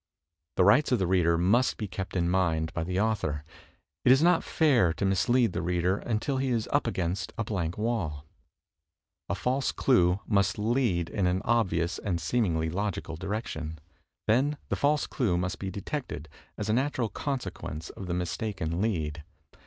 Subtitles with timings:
[0.55, 3.43] The rights of the reader must be kept in mind by the author.
[4.03, 7.77] It is not fair to mislead the reader imtil he is up against a blank
[7.77, 8.25] wall.
[9.29, 13.77] A false clue must lead in an obvious and seemingly logical direction.
[14.25, 16.27] Then the false clue must be detected,
[16.57, 19.23] as a natural consequence of the mistaken lead.